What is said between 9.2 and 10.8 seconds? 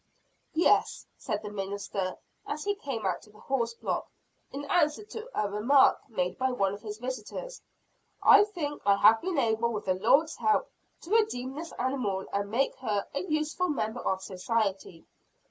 been able with the Lord's help,